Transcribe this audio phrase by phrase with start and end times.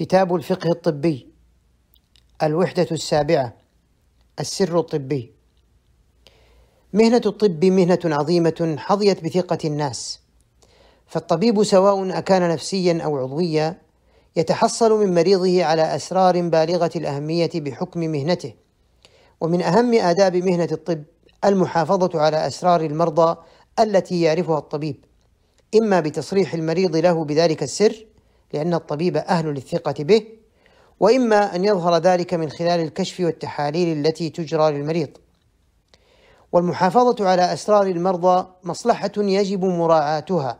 [0.00, 1.28] كتاب الفقه الطبي
[2.42, 3.54] الوحدة السابعة
[4.40, 5.32] السر الطبي.
[6.92, 10.20] مهنة الطب مهنة عظيمة حظيت بثقة الناس
[11.06, 13.80] فالطبيب سواء أكان نفسيا أو عضويا
[14.36, 18.54] يتحصل من مريضه على أسرار بالغة الأهمية بحكم مهنته.
[19.40, 21.02] ومن أهم آداب مهنة الطب
[21.44, 23.36] المحافظة على أسرار المرضى
[23.80, 25.04] التي يعرفها الطبيب
[25.82, 28.06] إما بتصريح المريض له بذلك السر
[28.52, 30.26] لأن الطبيب أهل للثقة به
[31.00, 35.08] وإما أن يظهر ذلك من خلال الكشف والتحاليل التي تجرى للمريض.
[36.52, 40.58] والمحافظة على أسرار المرضى مصلحة يجب مراعاتها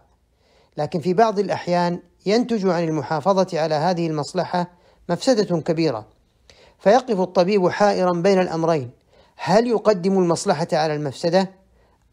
[0.77, 4.71] لكن في بعض الأحيان ينتج عن المحافظة على هذه المصلحة
[5.09, 6.07] مفسدة كبيرة.
[6.79, 8.91] فيقف الطبيب حائرا بين الأمرين
[9.37, 11.51] هل يقدم المصلحة على المفسدة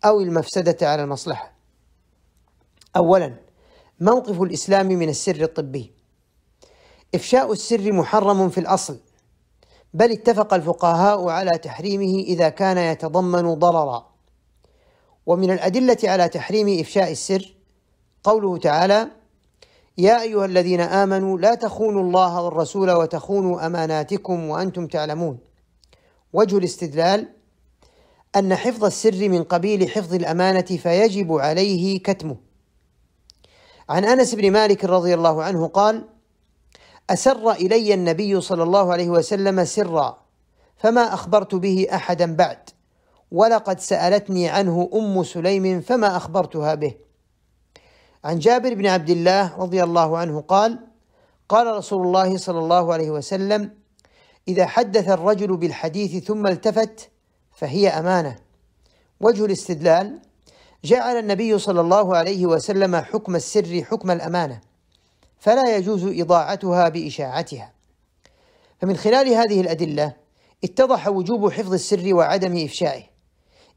[0.06, 1.52] أو المفسدة على المصلحة؟
[2.96, 3.47] أولا
[4.00, 5.92] موقف الإسلام من السر الطبي.
[7.16, 9.00] إفشاء السر محرم في الأصل
[9.94, 14.10] بل اتفق الفقهاء على تحريمه إذا كان يتضمن ضررا.
[15.26, 17.54] ومن الأدلة على تحريم إفشاء السر
[18.24, 19.08] قوله تعالى
[19.98, 25.40] يا أيها الذين آمنوا لا تخونوا الله والرسول وتخونوا أماناتكم وأنتم تعلمون.
[26.34, 27.28] وجه الاستدلال
[28.36, 32.47] أن حفظ السر من قبيل حفظ الأمانة فيجب عليه كتمه.
[33.90, 36.08] عن أنس بن مالك رضي الله عنه قال:
[37.10, 40.18] أسر إلي النبي صلى الله عليه وسلم سرا
[40.78, 42.70] فما أخبرت به أحدا بعد
[43.32, 46.94] ولقد سألتني عنه أم سليم فما أخبرتها به.
[48.24, 50.80] عن جابر بن عبد الله رضي الله عنه قال:
[51.50, 53.72] قال رسول الله صلى الله عليه وسلم:
[54.48, 57.10] إذا حدث الرجل بالحديث ثم التفت
[57.56, 58.36] فهي أمانة.
[59.20, 60.20] وجه الاستدلال
[60.84, 64.62] جعل النبي صلى الله عليه وسلم حكم السر حكم الأمانة
[65.40, 67.74] فلا يجوز إضاعتها بإشاعتها.
[68.82, 70.14] فمن خلال هذه الأدلة
[70.64, 73.04] اتضح وجوب حفظ السر وعدم إفشائه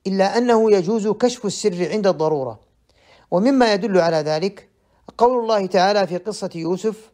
[0.06, 2.60] إلا أنه يجوز كشف السر عند الضرورة.
[3.31, 4.69] ومما يدل على ذلك
[5.19, 7.10] قول الله تعالى في قصة يوسف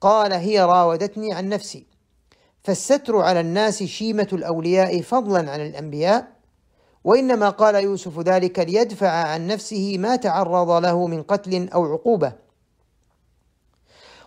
[0.00, 1.86] قال هي راودتني عن نفسي
[2.62, 6.37] فالستر على الناس شيمة الأولياء فضلا عن الأنبياء
[7.08, 12.32] وإنما قال يوسف ذلك ليدفع عن نفسه ما تعرض له من قتل أو عقوبة.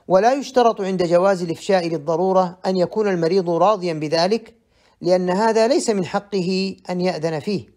[0.08, 4.56] ولا يشترط عند جواز الإفشاء للضرورة أن يكون المريض راضيا بذلك
[5.02, 7.70] لأن هذا ليس من حقه أن يأذن فيه.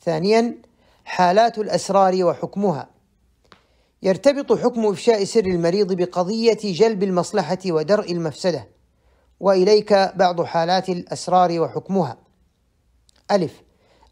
[0.00, 0.54] ثانيا
[1.04, 2.88] حالات الأسرار وحكمها.
[4.02, 8.68] يرتبط حكم إفشاء سر المريض بقضية جلب المصلحة ودرء المفسدة
[9.40, 12.18] وإليك بعض حالات الأسرار وحكمها.
[13.30, 13.63] ألف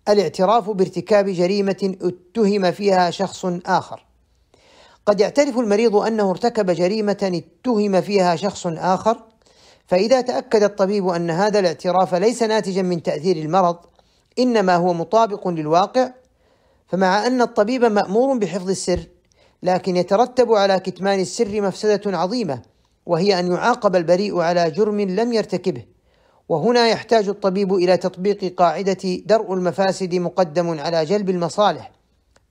[0.09, 4.07] الاعتراف بارتكاب جريمة اتهم فيها شخص آخر.
[5.07, 9.23] قد يعترف المريض أنه ارتكب جريمة اتهم فيها شخص آخر،
[9.87, 13.77] فإذا تأكد الطبيب أن هذا الاعتراف ليس ناتجا من تأثير المرض،
[14.39, 16.11] إنما هو مطابق للواقع،
[16.89, 19.01] فمع أن الطبيب مأمور بحفظ السر،
[19.63, 22.63] لكن يترتب على كتمان السر مفسدة عظيمة،
[23.07, 25.85] وهي أن يعاقب البريء على جرم لم يرتكبه.
[26.53, 31.93] وهنا يحتاج الطبيب إلى تطبيق قاعدة درء المفاسد مقدم على جلب المصالح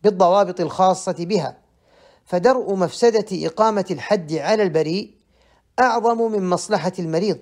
[0.04, 1.58] بالضوابط الخاصة بها
[2.26, 5.12] فدرء مفسدة إقامة الحد على البريء
[5.80, 7.38] أعظم من مصلحة المريض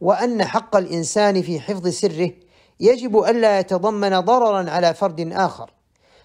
[0.00, 2.30] وأن حق الإنسان في حفظ سره
[2.80, 5.70] يجب ألا يتضمن ضررا على فرد آخر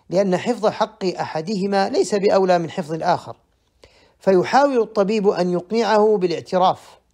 [0.09, 3.35] لأن حفظ حق أحدهما ليس بأولى من حفظ الآخر
[4.19, 7.04] فيحاول الطبيب أن يقنعه بالإعتراف.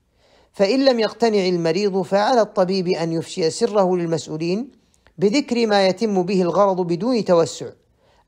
[0.54, 4.72] فإن لم يقتنع المريض فعلى الطبيب أن يفشي سره للمسؤولين
[5.18, 7.70] بذكر ما يتم به الغرض بدون توسع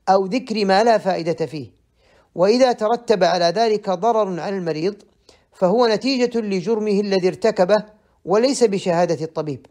[0.08, 1.70] أو ذكر ما لا فائدة فيه.
[2.34, 4.94] وإذا ترتب على ذلك ضرر على المريض
[5.52, 7.84] فهو نتيجة لجرمه الذي ارتكبه
[8.24, 9.66] وليس بشهادة الطبيب.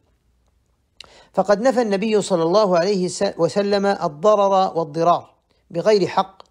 [1.34, 5.34] فقد نفى النبي صلى الله عليه وسلم الضرر والضرار
[5.72, 6.44] بغير حق.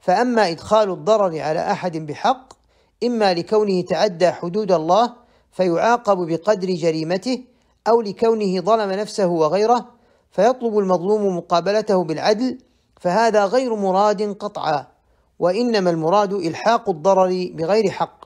[0.00, 2.52] فأما إدخال الضرر على أحد بحق
[3.04, 5.12] إما لكونه تعدى حدود الله
[5.52, 7.44] فيعاقب بقدر جريمته
[7.88, 9.86] أو لكونه ظلم نفسه وغيره
[10.30, 12.58] فيطلب المظلوم مقابلته بالعدل
[13.00, 14.86] فهذا غير مراد قطعا
[15.38, 18.24] وإنما المراد إلحاق الضرر بغير حق.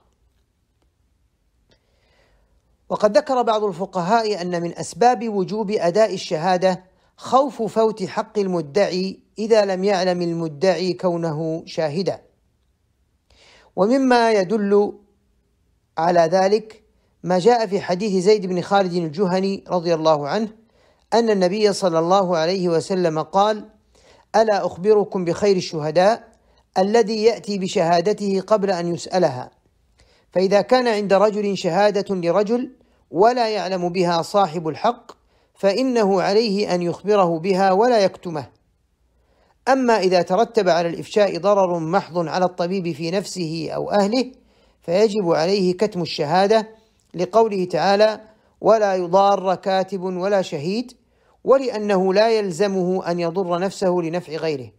[2.89, 6.85] وقد ذكر بعض الفقهاء أن من أسباب وجوب أداء الشهادة
[7.17, 12.23] خوف فوت حق المدعي إذا لم يعلم المدعي كونه شاهدا.
[13.77, 14.99] ومما يدل
[15.99, 16.84] على ذلك
[17.25, 20.49] ما جاء في حديث زيد بن خالد الجهني رضي الله عنه
[21.15, 23.69] أن النبي صلى الله عليه وسلم قال:
[24.37, 26.29] ألا أخبركم بخير الشهداء
[26.79, 29.51] الذي يأتي بشهادته قبل أن يسألها،
[30.33, 32.71] فإذا كان عند رجل شهادة لرجل
[33.11, 35.13] ولا يعلم بها صاحب الحق
[35.55, 38.47] فإنه عليه أن يخبره بها ولا يكتمه.
[39.69, 44.33] أما إذا ترتب على الإفشاء ضرر محض على الطبيب في نفسه أو أهله
[44.83, 46.84] فيجب عليه كتم الشهادة
[47.15, 48.21] لقوله تعالى
[48.61, 50.93] ولا يضار كاتب ولا شهيد
[51.45, 54.73] ولأنه لا يلزمه أن يضر نفسه لنفع غيره.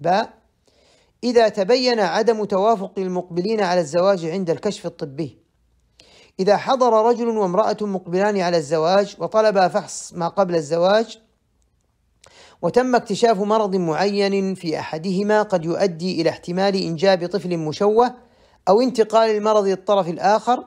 [0.00, 0.32] باء
[1.24, 5.38] إذا تبين عدم توافق المقبلين على الزواج عند الكشف الطبي.
[6.40, 11.18] إذا حضر رجل وامرأة مقبلان على الزواج وطلبا فحص ما قبل الزواج
[12.62, 18.14] وتم اكتشاف مرض معين في أحدهما قد يؤدي إلى احتمال إنجاب طفل مشوه
[18.68, 20.64] أو انتقال المرض للطرف الآخر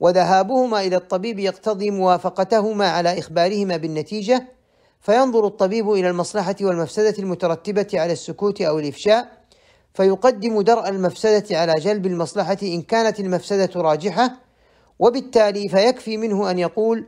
[0.00, 4.48] وذهابهما إلى الطبيب يقتضي موافقتهما على إخبارهما بالنتيجة
[5.00, 9.38] فينظر الطبيب إلى المصلحة والمفسدة المترتبة على السكوت أو الإفشاء
[9.94, 14.30] فيقدم درء المفسدة على جلب المصلحة إن كانت المفسدة راجحة
[14.98, 17.06] وبالتالي فيكفي منه أن يقول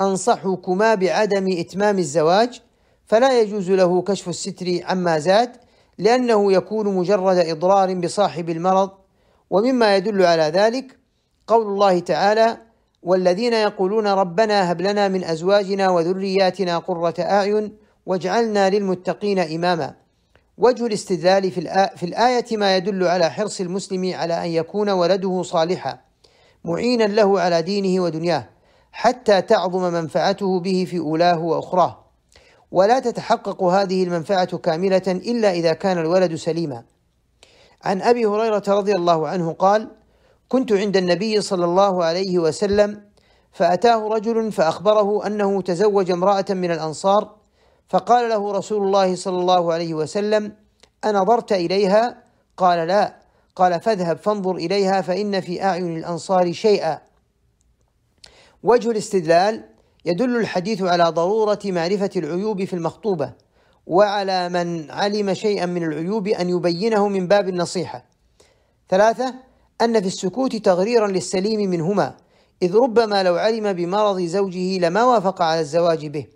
[0.00, 2.60] أنصحكما بعدم إتمام الزواج
[3.06, 5.56] فلا يجوز له كشف الستر عما زاد
[5.98, 8.90] لأنه يكون مجرد إضرار بصاحب المرض
[9.50, 10.98] ومما يدل على ذلك
[11.46, 12.58] قول الله تعالى
[13.02, 17.76] والذين يقولون ربنا هب لنا من أزواجنا وذرياتنا قرة أعين
[18.06, 19.94] واجعلنا للمتقين إماما
[20.58, 25.98] وجه الاستدلال في, في الآية ما يدل على حرص المسلم على أن يكون ولده صالحا
[26.64, 28.48] معينا له على دينه ودنياه
[28.92, 32.04] حتى تعظم منفعته به في أولاه وأخراه
[32.72, 36.84] ولا تتحقق هذه المنفعة كاملة إلا إذا كان الولد سليما.
[37.84, 39.88] عن أبي هريرة رضي الله عنه قال:
[40.48, 43.02] كنت عند النبي صلى الله عليه وسلم
[43.52, 47.36] فأتاه رجل فأخبره أنه تزوج امرأة من الأنصار
[47.88, 50.52] فقال له رسول الله صلى الله عليه وسلم:
[51.04, 52.22] أنظرت إليها؟
[52.56, 53.16] قال لا،
[53.56, 56.98] قال فاذهب فانظر إليها فإن في أعين الأنصار شيئا.
[58.62, 59.64] وجه الاستدلال
[60.04, 63.32] يدل الحديث على ضرورة معرفة العيوب في المخطوبة
[63.90, 68.04] وعلى من علم شيئا من العيوب أن يبينه من باب النصيحة.
[68.88, 69.34] ثلاثة
[69.82, 72.14] أن في السكوت تغريرا للسليم منهما
[72.62, 76.26] إذ ربما لو علم بمرض زوجه لما وافق على الزواج به.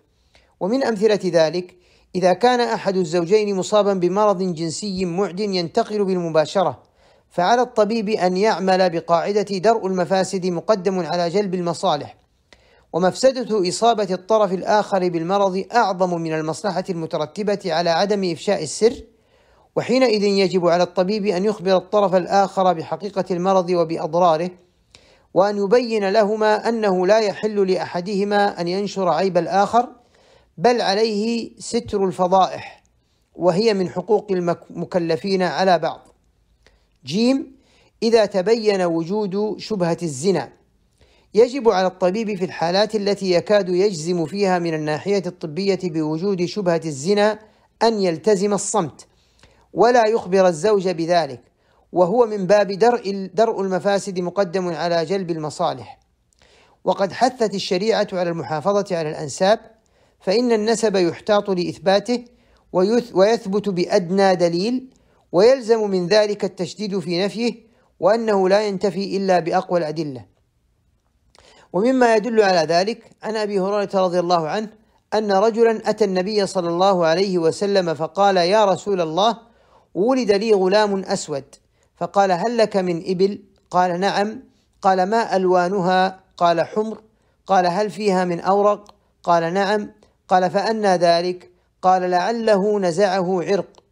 [0.59, 1.75] ومن أمثلة ذلك
[2.15, 6.83] إذا كان أحد الزوجين مصابا بمرض جنسي معد ينتقل بالمباشرة
[7.29, 12.24] فعلى الطبيب أن يعمل بقاعدة درء المفاسد مقدم على جلب المصالح.
[12.95, 19.03] ومفسدة إصابة الطرف الآخر بالمرض أعظم من المصلحة المترتبة على عدم إفشاء السر
[19.75, 24.49] وحينئذ يجب على الطبيب أن يخبر الطرف الآخر بحقيقة المرض وبأضراره
[25.33, 29.89] وأن يبين لهما أنه لا يحل لأحدهما أن ينشر عيب الآخر
[30.57, 32.83] بل عليه ستر الفضائح
[33.35, 36.07] وهي من حقوق المكلفين على بعض.
[37.05, 37.55] جيم
[38.03, 40.54] إذا تبين وجود شبهة الزنا.
[41.35, 47.39] يجب على الطبيب في الحالات التي يكاد يجزم فيها من الناحية الطبية بوجود شبهة الزنا
[47.83, 49.07] أن يلتزم الصمت
[49.73, 51.41] ولا يخبر الزوج بذلك
[51.91, 55.99] وهو من باب درء درء المفاسد مقدم على جلب المصالح.
[56.83, 59.59] وقد حثت الشريعة على المحافظة على الأنساب
[60.19, 62.25] فإن النسب يحتاط لإثباته
[63.13, 64.89] ويثبت بأدنى دليل
[65.31, 67.53] ويلزم من ذلك التشديد في نفيه
[67.99, 70.34] وأنه لا ينتفي إلا بأقوى الأدلة.
[71.75, 74.69] ومما يدل على ذلك عن أبي هريرة رضي الله عنه
[75.13, 79.37] أن رجلا أتى النبي صلى الله عليه وسلم فقال يا رسول الله
[79.95, 81.43] ولد لي غلام أسود
[81.97, 83.39] فقال هل لك من إبل؟
[83.71, 84.43] قال نعم
[84.81, 87.01] قال ما ألوانها؟ قال حمر
[87.47, 89.91] قال هل فيها من أورق؟ قال نعم
[90.27, 91.51] قال فأنى ذلك؟
[91.81, 93.83] قال لعله نزعه عرق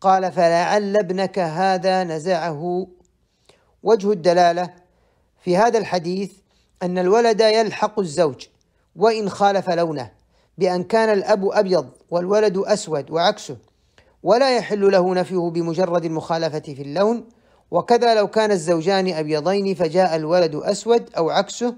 [0.00, 2.86] قال فلعل ابنك هذا نزعه
[3.82, 4.74] وجه الدلالة
[5.40, 6.32] في هذا الحديث
[6.82, 8.46] أن الولد يلحق الزوج
[8.96, 10.10] وإن خالف لونه
[10.58, 13.56] بأن كان الأب أبيض والولد أسود وعكسه.
[14.22, 17.24] ولا يحل له نفيه بمجرد المخالفة في اللون.
[17.70, 21.74] وكذا لو كان الزوجان أبيضين فجاء الولد أسود أو عكسه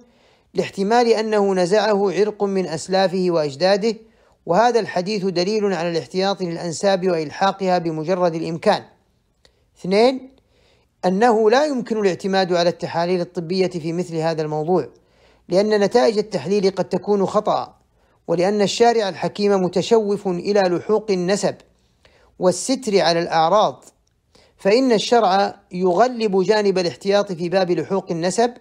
[0.55, 3.95] لاحتمال أنه نزعه عرق من أسلافه وأجداده.
[4.47, 8.83] وهذا الحديث دليل على الاحتياط للأنساب وإلحاقها بمجرد الإمكان.
[9.79, 10.31] اثنين
[11.07, 14.89] أنه لا يمكن الاعتماد على التحاليل الطبية في مثل هذا الموضوع
[15.49, 17.75] لأن نتائج التحليل قد تكون خطأ
[18.29, 21.55] ولأن الشارع الحكيم متشوف إلى لحوق النسب
[22.39, 23.85] والستر على الأعراض
[24.57, 28.55] فإن الشرع يغلب جانب الاحتياط في باب لحوق النسب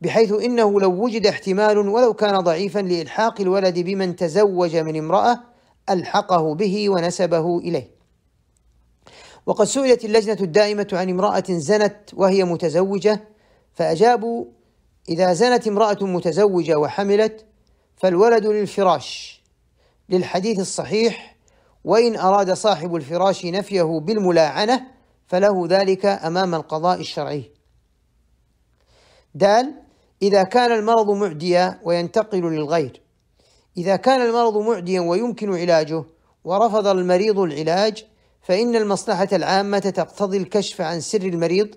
[0.00, 5.40] بحيث إنه لو وجد احتمال ولو كان ضعيفا لإلحاق الولد بمن تزوج من امرأة
[5.90, 7.99] ألحقه به ونسبه إليه.
[9.50, 13.28] وقد سئلت اللجنة الدائمة عن امرأة زنت وهي متزوجة
[13.74, 14.44] فأجابوا
[15.08, 17.44] إذا زنت امرأة متزوجة وحملت
[17.96, 19.42] فالولد للفراش.
[20.08, 21.36] للحديث الصحيح
[21.84, 24.86] وإن أراد صاحب الفراش نفيه بالملاعنة
[25.26, 27.50] فله ذلك أمام القضاء الشرعي.
[29.34, 29.74] دال
[30.22, 33.02] إذا كان المرض معديا وينتقل للغير
[33.76, 36.04] إذا كان المرض معديا ويمكن علاجه
[36.44, 38.09] ورفض المريض العلاج
[38.42, 41.68] فإن المصلحة العامة تقتضي الكشف عن سر المريض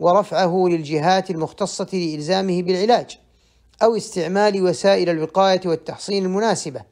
[0.00, 3.18] ورفعه للجهات المختصة لإلزامه بالعلاج
[3.82, 6.82] أو استعمال وسائل الوقاية والتحصين المناسبة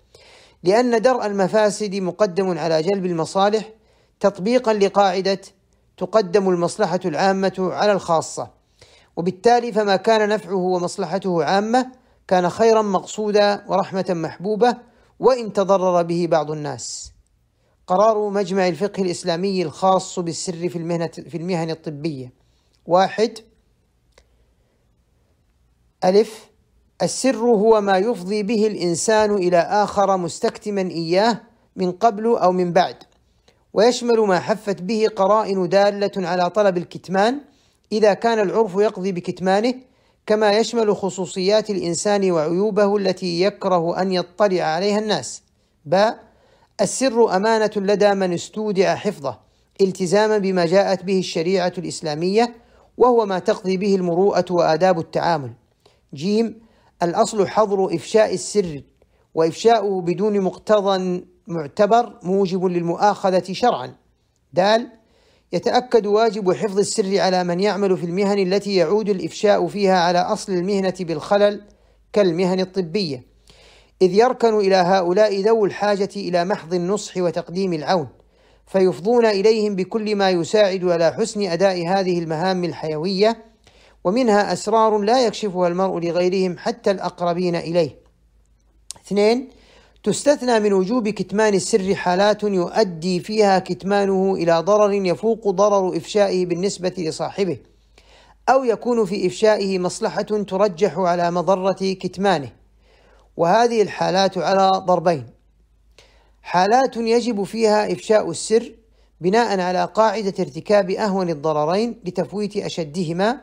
[0.62, 3.72] لأن درء المفاسد مقدم على جلب المصالح
[4.20, 5.40] تطبيقا لقاعدة
[5.96, 8.50] تقدم المصلحة العامة على الخاصة.
[9.16, 11.92] وبالتالي فما كان نفعه ومصلحته عامة
[12.28, 14.76] كان خيرا مقصودا ورحمة محبوبة
[15.20, 17.12] وإن تضرر به بعض الناس.
[17.88, 22.32] قرار مجمع الفقه الإسلامي الخاص بالسر في المهنة في المهن الطبية.
[22.86, 23.38] واحد.
[26.04, 26.48] ألف.
[27.02, 31.40] السر هو ما يفضي به الإنسان إلى آخر مستكتما إياه
[31.76, 32.96] من قبل أو من بعد.
[33.72, 37.40] ويشمل ما حفت به قرائن دالة على طلب الكتمان
[37.92, 39.74] إذا كان العرف يقضي بكتمانه
[40.26, 45.42] كما يشمل خصوصيات الإنسان وعيوبه التي يكره أن يطلع عليها الناس.
[45.84, 46.27] باء.
[46.80, 49.38] السر أمانة لدى من استودع حفظه
[49.80, 52.54] التزاما بما جاءت به الشريعة الإسلامية
[52.96, 55.52] وهو ما تقضي به المروءة وآداب التعامل.
[56.14, 56.60] جيم
[57.02, 58.82] الأصل حظر إفشاء السر
[59.34, 63.94] وإفشاؤه بدون مقتضى معتبر موجب للمؤاخذة شرعا.
[64.52, 64.88] دال
[65.52, 70.52] يتأكد واجب حفظ السر على من يعمل في المهن التي يعود الإفشاء فيها على أصل
[70.52, 71.62] المهنة بالخلل
[72.12, 73.27] كالمهن الطبية.
[74.02, 78.08] إذ يركن إلى هؤلاء ذو الحاجة إلى محض النصح وتقديم العون
[78.66, 83.44] فيفضون إليهم بكل ما يساعد على حسن أداء هذه المهام الحيوية
[84.04, 87.96] ومنها أسرار لا يكشفها المرء لغيرهم حتى الأقربين إليه.
[89.06, 89.48] اثنين
[90.02, 96.92] تستثنى من وجوب كتمان السر حالات يؤدي فيها كتمانه إلى ضرر يفوق ضرر إفشائه بالنسبة
[96.98, 97.58] لصاحبه
[98.48, 102.50] أو يكون في إفشائه مصلحة ترجح على مضرة كتمانه.
[103.38, 105.26] وهذه الحالات على ضربين.
[106.42, 108.72] حالات يجب فيها إفشاء السر
[109.20, 113.40] بناء على قاعدة ارتكاب أهون الضررين لتفويت أشدهما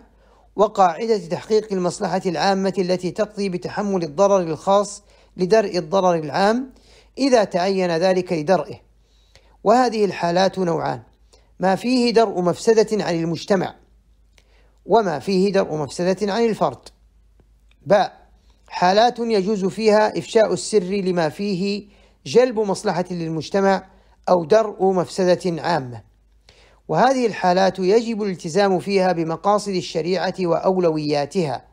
[0.56, 5.04] وقاعدة تحقيق المصلحة العامة التي تقضي بتحمل الضرر الخاص
[5.38, 6.74] لدرء الضرر العام
[7.18, 8.80] إذا تعين ذلك لدرئه.
[9.64, 11.02] وهذه الحالات نوعان
[11.60, 13.76] ما فيه درء مفسدة عن المجتمع
[14.86, 16.90] وما فيه درء مفسدة عن الفرد.
[17.86, 18.25] باء.
[18.76, 21.88] حالات يجوز فيها إفشاء السر لما فيه
[22.26, 23.88] جلب مصلحة للمجتمع
[24.30, 26.02] أو درء مفسدة عامة.
[26.88, 31.66] وهذه الحالات يجب الالتزام فيها بمقاصد الشريعة وأولوياتها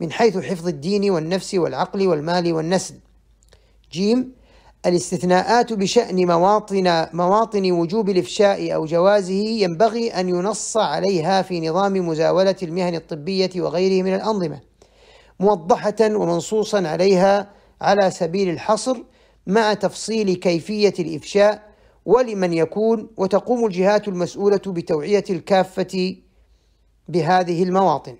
[0.00, 2.94] من حيث حفظ الدين والنفس والعقل والمال والنسل.
[3.92, 4.32] جيم
[4.86, 12.56] الاستثناءات بشأن مواطن مواطن وجوب الإفشاء أو جوازه ينبغي أن ينص عليها في نظام مزاولة
[12.62, 14.67] المهن الطبية وغيره من الأنظمة.
[15.40, 18.96] موضحة ومنصوصا عليها على سبيل الحصر
[19.46, 21.68] مع تفصيل كيفية الإفشاء
[22.04, 26.16] ولمن يكون وتقوم الجهات المسؤولة بتوعية الكافة
[27.08, 28.16] بهذه المواطن.